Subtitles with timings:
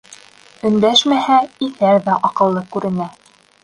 [0.69, 1.37] Өндәшмәһә,
[1.69, 3.13] иҫәр ҙә аҡыллы күренә.